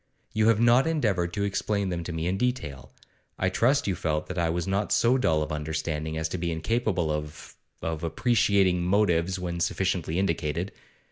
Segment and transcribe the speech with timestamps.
[0.33, 2.91] You have not endeavoured to explain them to me in detail;
[3.37, 6.51] I trust you felt that I was not so dull of understanding as to be
[6.51, 10.71] incapable of of appreciating motives when sufficiently indicated.